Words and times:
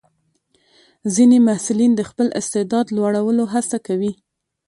ځینې 1.15 1.37
محصلین 1.47 1.91
د 1.95 2.01
خپل 2.09 2.27
استعداد 2.39 2.85
لوړولو 2.97 3.43
هڅه 3.53 3.77
کوي. 3.87 4.11